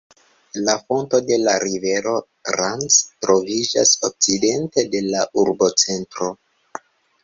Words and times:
La 0.69 0.73
fonto 0.85 1.19
de 1.27 1.37
la 1.41 1.53
rivero 1.65 2.15
Rance 2.57 3.23
troviĝas 3.29 3.95
okcidente 4.13 4.89
de 4.97 5.07
la 5.15 5.25
urbocentro. 5.47 6.37